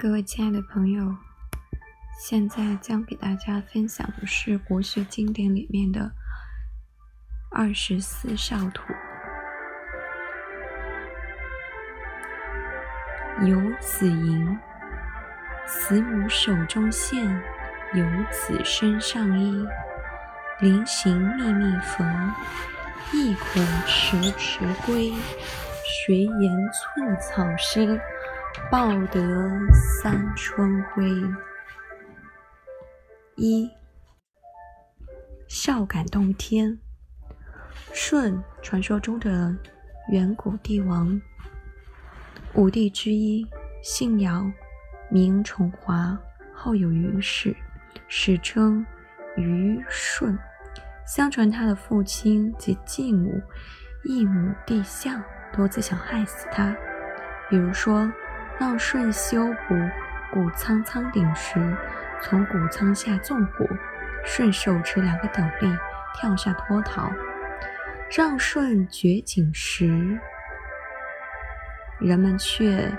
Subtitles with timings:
[0.00, 1.16] 各位亲爱的朋友，
[2.20, 6.12] 现在将给大家分享的是国学经典里面的
[7.50, 8.92] 二十四少图。
[13.44, 14.56] 有子吟，
[15.66, 17.26] 慈母手中线，
[17.92, 19.66] 游子身上衣。
[20.60, 22.32] 临行密密缝，
[23.12, 25.12] 意恐迟迟归。
[26.06, 28.00] 谁言寸草心？
[28.70, 29.50] 报得
[30.02, 31.02] 三春晖。
[33.36, 33.70] 一
[35.46, 36.78] 孝感动天。
[37.94, 39.56] 舜，传说中的
[40.10, 41.18] 远古帝王，
[42.52, 43.46] 五帝之一，
[43.82, 44.44] 姓尧，
[45.10, 46.18] 名重华，
[46.52, 47.56] 后有虞氏，
[48.06, 48.84] 史称
[49.36, 50.38] 虞舜。
[51.06, 53.40] 相传他的父亲及继母、
[54.04, 55.22] 异母弟象
[55.54, 56.76] 多次想害死他，
[57.48, 58.12] 比如说。
[58.58, 59.74] 让舜修补
[60.32, 61.76] 谷仓仓顶时，
[62.20, 63.64] 从谷仓下纵火，
[64.24, 65.78] 舜手持两个斗笠
[66.14, 67.12] 跳下脱逃；
[68.10, 70.18] 让舜掘井时，
[72.00, 72.92] 人们却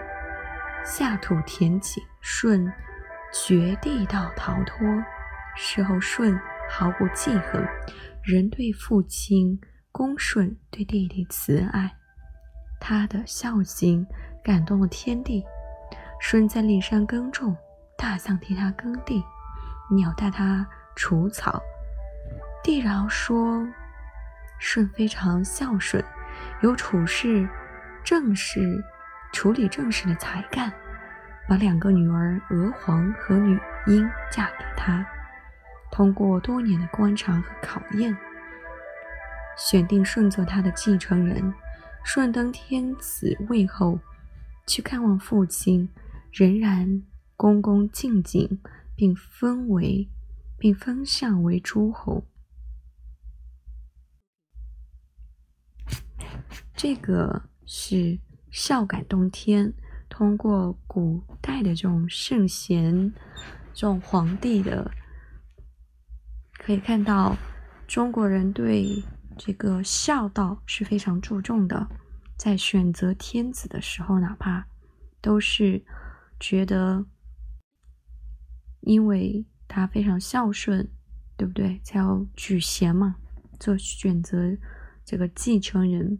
[0.85, 2.71] 下土填井，舜
[3.33, 4.87] 掘地道逃脱。
[5.57, 7.67] 事后舜毫不记恨，
[8.23, 9.59] 仍对父亲
[9.91, 11.91] 恭顺，对弟弟慈爱。
[12.79, 14.07] 他的孝心。
[14.43, 15.45] 感动了天地。
[16.21, 17.55] 舜在骊山耕种，
[17.97, 19.23] 大象替他耕地，
[19.89, 21.61] 鸟带他除草。
[22.61, 23.65] 帝尧说
[24.59, 26.03] ：“舜非常孝顺，
[26.61, 27.47] 有处事
[28.03, 28.83] 正事、
[29.31, 30.69] 处理政事的才干，
[31.47, 35.07] 把两个女儿娥皇和女英嫁给他。
[35.89, 38.15] 通过多年的观察和考验，
[39.57, 41.53] 选定舜做他的继承人。
[42.03, 43.97] 舜登天子位后。”
[44.69, 45.89] 去看望父亲，
[46.31, 47.01] 仍然
[47.35, 48.59] 恭恭敬敬，
[48.95, 50.07] 并封为，
[50.59, 52.23] 并封相为诸侯。
[56.75, 58.19] 这个是
[58.51, 59.73] 孝感动天。
[60.07, 63.11] 通过古代的这种圣贤、
[63.73, 64.91] 这种皇帝的，
[66.53, 67.35] 可以看到
[67.87, 69.03] 中国人对
[69.37, 71.87] 这个孝道是非常注重的。
[72.39, 74.65] 在选择天子的时候，哪怕
[75.19, 75.83] 都是
[76.39, 77.05] 觉得，
[78.79, 80.89] 因为他非常孝顺，
[81.35, 81.81] 对不对？
[81.83, 83.17] 才要举贤嘛，
[83.59, 84.57] 做选择
[85.03, 86.17] 这个继承人。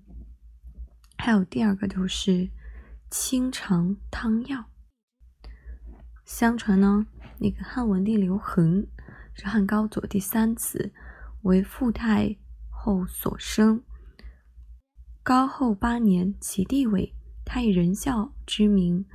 [1.18, 2.50] 还有第二个就是
[3.10, 4.66] 清肠汤药。
[6.26, 7.08] 相传呢，
[7.38, 8.86] 那个汉文帝刘恒
[9.34, 10.92] 是汉高祖第三子，
[11.44, 12.36] 为傅太
[12.70, 13.82] 后所生。
[15.22, 17.14] 高后八年，其地位，
[17.46, 19.06] 他以仁孝之名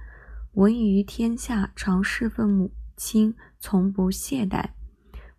[0.53, 4.71] 闻于天下，常侍奉母亲，从不懈怠。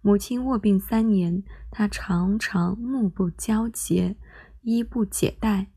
[0.02, 4.18] 母亲卧病三年，他常常目不交睫，
[4.64, 5.68] 衣不解带。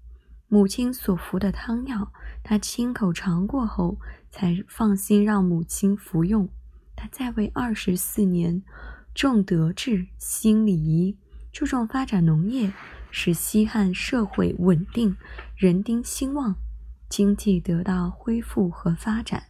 [0.48, 2.12] 母亲所服的汤药，
[2.42, 3.98] 他亲口尝过后，
[4.30, 6.48] 才放心让母亲服用。
[6.96, 8.62] 他在位二十四年，
[9.14, 11.16] 重德治，兴礼仪，
[11.52, 12.72] 注重发展农业。
[13.10, 15.16] 使西汉社会稳定，
[15.56, 16.56] 人丁兴旺，
[17.08, 19.44] 经济得到恢复和发展。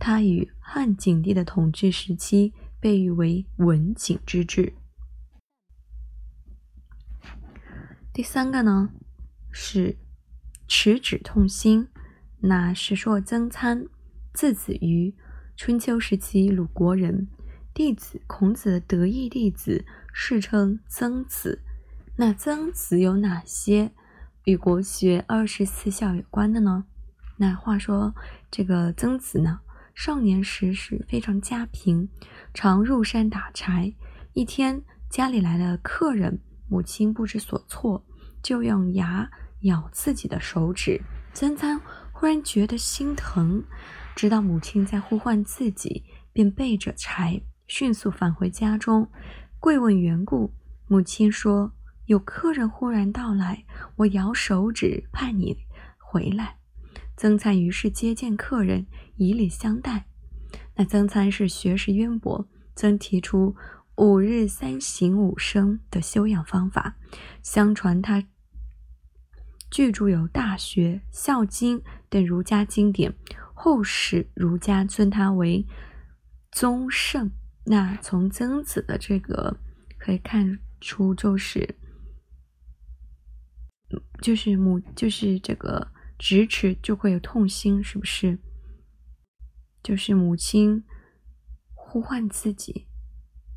[0.00, 4.72] 他与汉景帝的统治时期被誉为文景之治。
[8.10, 8.88] 第三个呢
[9.52, 9.98] 是
[10.66, 11.88] 持止痛心。
[12.40, 13.84] 那史说曾参，
[14.32, 15.14] 字子瑜，
[15.58, 17.28] 春秋时期鲁国人，
[17.78, 21.62] 弟子孔子的得意弟子，世称曾子。
[22.16, 23.92] 那曾子有哪些
[24.42, 26.86] 与国学二十四孝有关的呢？
[27.36, 28.12] 那话说
[28.50, 29.60] 这个曾子呢，
[29.94, 32.08] 少年时是非常家贫，
[32.52, 33.94] 常入山打柴。
[34.32, 38.04] 一天家里来了客人，母亲不知所措，
[38.42, 39.30] 就用牙
[39.60, 41.00] 咬自己的手指。
[41.32, 41.80] 曾参
[42.10, 43.62] 忽然觉得心疼，
[44.16, 46.02] 知道母亲在呼唤自己，
[46.32, 49.08] 便背着柴迅速返回家中，
[49.60, 50.52] 跪问缘故。
[50.88, 51.72] 母亲说。
[52.06, 53.66] 有客人忽然到来，
[53.96, 55.54] 我摇手指盼你
[55.98, 56.56] 回来。
[57.18, 58.86] 曾参于是接见客人，
[59.16, 60.06] 以礼相待。
[60.76, 63.54] 那曾参是学识渊博，曾提出
[63.96, 66.96] 五日三省吾身的修养方法。
[67.42, 68.24] 相传他
[69.70, 71.78] 巨著有《大学》《孝经》
[72.08, 73.14] 等儒家经典，
[73.52, 75.66] 后世儒家尊他为
[76.50, 77.30] 宗圣。
[77.68, 79.58] 那从曾子的这个
[79.98, 81.76] 可以看出，就是。
[84.20, 88.38] 就是母，就是这个咫尺就会有痛心，是不是？
[89.82, 90.84] 就是母亲
[91.72, 92.88] 呼唤自己，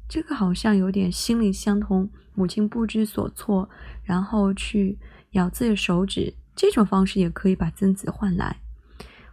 [0.08, 2.10] 这个好像有点心灵相通。
[2.34, 3.70] 母亲不知所措，
[4.04, 5.00] 然后去
[5.32, 8.62] 咬自己的手指，这种方式也可以把曾子唤来。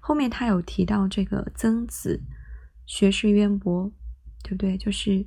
[0.01, 2.23] 后面他有提到这个曾子
[2.87, 3.93] 学识渊博，
[4.49, 4.79] 对不对？
[4.79, 5.27] 就是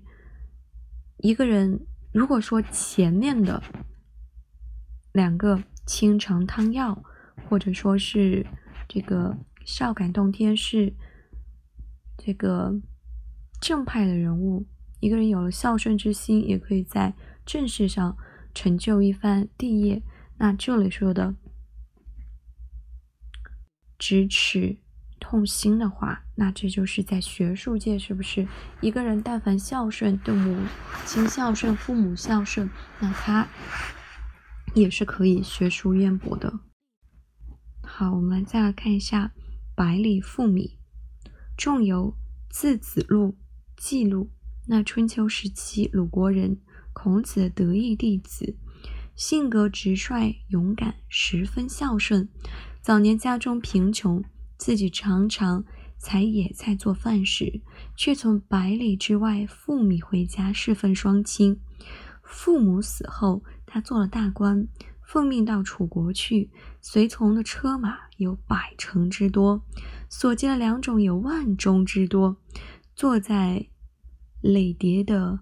[1.18, 3.62] 一个人，如果说前面的
[5.14, 7.04] 两个倾城汤药，
[7.48, 8.44] 或者说是
[8.88, 10.92] 这个孝感动天是
[12.18, 12.74] 这个
[13.62, 14.66] 正派的人物，
[15.00, 17.14] 一个人有了孝顺之心，也可以在。
[17.44, 18.16] 正事上
[18.54, 20.02] 成就一番帝业，
[20.38, 21.36] 那这里说的
[24.00, 24.78] 咫尺
[25.22, 28.46] 痛心的话，那这就是在学术界，是不是
[28.82, 30.58] 一个人但凡孝顺，对母
[31.06, 32.70] 亲孝顺，父母孝顺，
[33.00, 33.48] 那他
[34.76, 36.60] 也是可以学术渊博的。
[37.84, 39.28] 好，我们再来看一下
[39.76, 40.80] 《百里赋米》，
[41.56, 42.18] 仲由
[42.50, 43.38] 字子路
[43.78, 44.32] 记录，
[44.68, 46.60] 那春秋时期鲁国人。
[46.94, 48.58] 孔子的得意弟子，
[49.16, 52.28] 性格直率、勇敢，十分孝顺。
[52.82, 54.22] 早年家中贫穷，
[54.62, 55.66] 自己常常
[55.98, 57.62] 采野菜做饭时，
[57.96, 61.60] 却从百里之外赴米回家侍奉双亲。
[62.22, 64.68] 父母死后，他做了大官，
[65.04, 69.64] 奉命到楚国去，随从的车马有百乘之多，
[70.08, 72.38] 所见的两种有万中之多。
[72.96, 73.68] 坐在
[74.42, 75.40] 累叠的。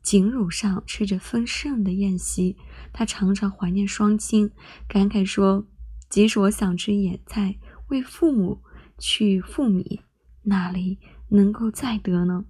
[0.00, 2.56] 锦褥上吃着丰盛的宴席，
[2.92, 4.52] 他常常怀念双亲，
[4.86, 5.66] 感慨说
[6.08, 7.56] ：“即使我想吃野菜，
[7.88, 8.62] 为父母
[8.98, 10.02] 去赴米，
[10.42, 10.98] 哪里
[11.28, 12.44] 能够再得呢？”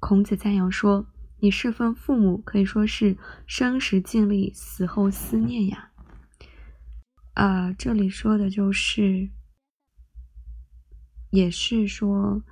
[0.00, 1.06] 孔子赞扬说
[1.40, 3.16] ：“你侍奉父母，可以说是
[3.46, 5.92] 生时尽力，死后思念呀。”
[7.34, 9.30] 啊，这里说的就是，
[11.30, 12.42] 也是说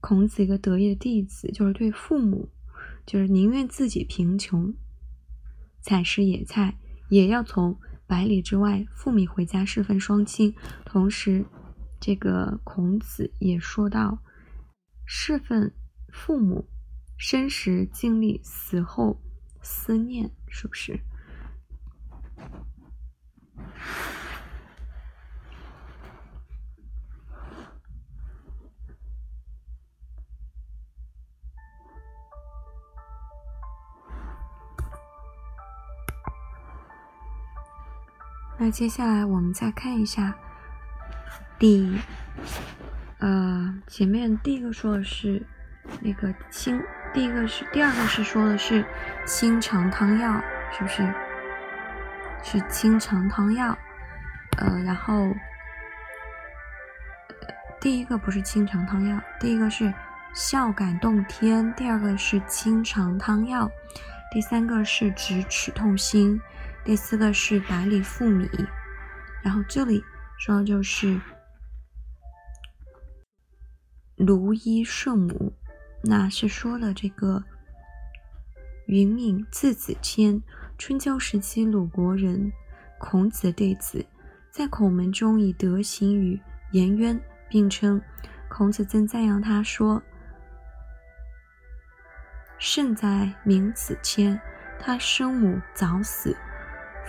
[0.00, 2.50] 孔子一个得意的弟子，就是对父母。
[3.04, 4.72] 就是宁愿自己贫穷，
[5.80, 6.78] 采食野菜，
[7.08, 10.54] 也要从百里之外父米回家侍奉双亲。
[10.84, 11.44] 同时，
[12.00, 14.18] 这个孔子也说到，
[15.06, 15.70] 侍奉
[16.12, 16.68] 父母，
[17.16, 19.20] 生时尽力，死后
[19.62, 21.00] 思念，是不是？
[38.64, 40.36] 那接下来我们再看一下，
[41.58, 41.98] 第，
[43.18, 45.44] 呃，前面第一个说的是
[46.00, 46.80] 那个清，
[47.12, 48.84] 第一个是第二个是说的是
[49.26, 51.12] 清肠汤药，是不是？
[52.44, 53.76] 是清肠汤药，
[54.58, 55.34] 呃，然后
[57.80, 59.92] 第一个不是清肠汤药，第一个是
[60.32, 63.68] 孝感动天，第二个是清肠汤药，
[64.30, 66.40] 第三个是直齿痛心。
[66.84, 68.48] 第四个是百里赴米，
[69.40, 70.02] 然后这里
[70.36, 71.20] 说的就是
[74.16, 75.52] 卢衣圣母，
[76.02, 77.44] 那是说了这个
[78.86, 80.42] 云敏字子谦，
[80.76, 82.52] 春秋时期鲁国人，
[82.98, 84.04] 孔子弟子，
[84.50, 86.40] 在孔门中以德行与
[86.72, 88.02] 颜渊并称。
[88.48, 90.02] 孔子曾赞扬他说
[92.58, 94.38] ：“胜在名子谦，
[94.80, 96.36] 他生母早死。”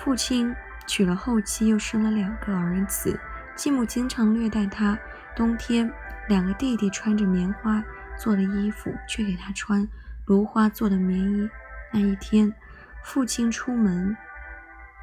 [0.04, 0.54] 父亲
[0.86, 3.18] 娶了后妻，又生了两个儿子。
[3.56, 5.00] 继母经常虐待他。
[5.34, 5.90] 冬天，
[6.28, 7.82] 两个弟弟穿着棉花
[8.18, 9.88] 做的衣服，却给他穿
[10.26, 11.50] 芦花做的棉衣。
[11.94, 12.54] 那一天，
[13.02, 14.14] 父亲出门，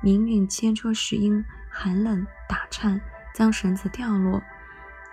[0.02, 3.00] 明运牵车时因寒冷打颤，
[3.34, 4.42] 将绳子掉落，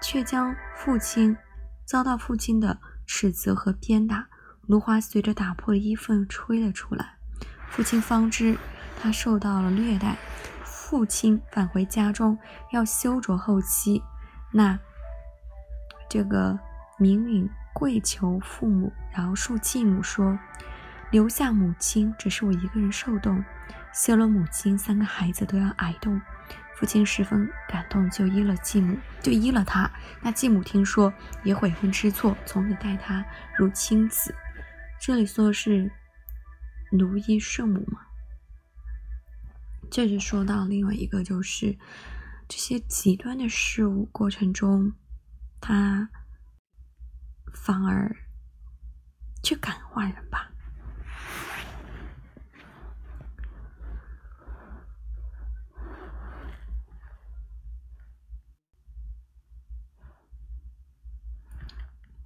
[0.01, 1.38] 却将父亲
[1.86, 4.27] 遭到父亲的斥责和鞭打。
[4.67, 7.15] 芦花随着打破的衣服吹了出来，
[7.70, 8.58] 父亲方知。
[9.00, 10.16] 他受到了虐待，
[10.63, 12.38] 父亲返回家中
[12.72, 14.01] 要修着后妻，
[14.51, 14.80] 那
[16.10, 16.60] 这个
[16.98, 20.38] 明允跪求父母饶恕继母，说
[21.12, 23.44] 留下母亲只是我一个人受冻，
[23.94, 26.20] 休了母亲，三个孩子都要挨冻。
[26.75, 29.89] 父亲十分感动，就依了继母，就依了他。
[30.22, 31.12] 那继母听说
[31.44, 33.25] 也悔恨知错，从此待他
[33.58, 34.36] 如亲子。
[35.00, 35.92] 这里说的是
[36.92, 38.01] 奴衣圣母吗？
[39.89, 41.77] 这就说到另外一个，就是
[42.48, 44.94] 这些极端的事物过程中，
[45.60, 46.10] 他
[47.53, 48.15] 反而
[49.44, 50.51] 去感化人吧。